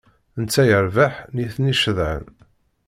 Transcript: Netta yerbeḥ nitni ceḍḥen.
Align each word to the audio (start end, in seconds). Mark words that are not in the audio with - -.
Netta 0.41 0.63
yerbeḥ 0.69 1.13
nitni 1.35 1.73
ceḍḥen. 1.79 2.25